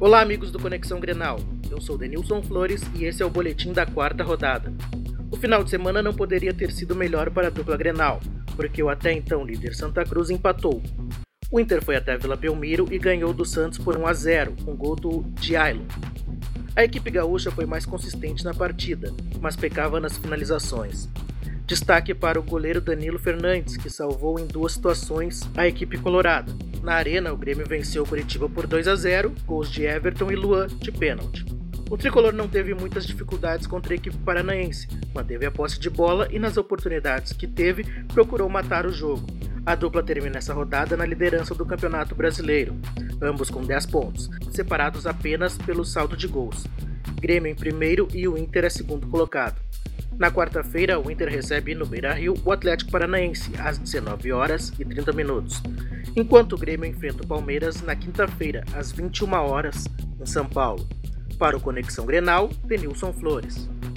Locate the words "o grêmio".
27.30-27.66, 56.54-56.90